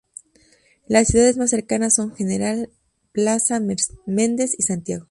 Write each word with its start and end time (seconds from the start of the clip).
Las 0.87 1.09
ciudades 1.09 1.37
más 1.37 1.51
cercanas 1.51 1.93
son 1.93 2.15
General 2.15 2.71
Plaza, 3.13 3.61
Mendez 4.07 4.55
y 4.57 4.63
Santiago. 4.63 4.99